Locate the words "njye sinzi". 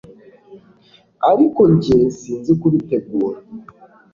1.73-2.51